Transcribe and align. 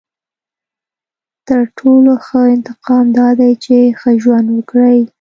•تر 1.47 1.63
ټولو 1.77 2.11
ښه 2.25 2.41
انتقام 2.55 3.05
دا 3.19 3.29
دی 3.39 3.51
چې 3.63 3.75
ښه 3.99 4.09
ژوند 4.23 4.47
وکړې. 4.51 4.99